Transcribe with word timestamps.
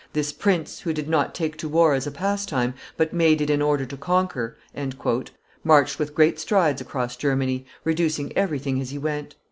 "This 0.13 0.33
prince, 0.33 0.79
who 0.79 0.93
did 0.93 1.07
not 1.07 1.35
take 1.35 1.57
to 1.57 1.69
war 1.69 1.93
as 1.93 2.07
a 2.07 2.11
pastime, 2.11 2.73
but 2.97 3.13
made 3.13 3.39
it 3.39 3.51
in 3.51 3.61
order 3.61 3.85
to 3.85 3.95
conquer," 3.95 4.57
marched 5.63 5.99
with 5.99 6.17
giant 6.17 6.39
strides 6.39 6.81
across 6.81 7.15
Germany, 7.15 7.67
reducing 7.83 8.35
everything 8.35 8.81
as 8.81 8.89
he 8.89 8.97
went. 8.97 9.35